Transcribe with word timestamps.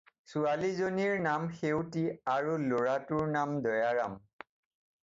ছোৱালীজনীৰ 0.29 1.13
নাম 1.25 1.45
সেউতী 1.59 2.07
আৰু 2.37 2.57
ল'ৰাটোৰ 2.65 3.31
নাম 3.39 3.57
দয়াৰাম। 3.69 4.19